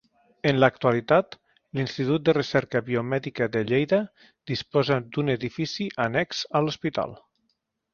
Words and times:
En 0.51 0.59
l'actualitat, 0.61 1.37
l'Institut 1.81 2.25
de 2.31 2.35
Recerca 2.39 2.83
Biomèdica 2.89 3.51
de 3.59 3.63
Lleida 3.71 4.03
disposa 4.55 5.01
d'un 5.15 5.33
edifici 5.39 5.91
annex 6.09 6.47
a 6.61 6.69
l'hospital. 6.69 7.21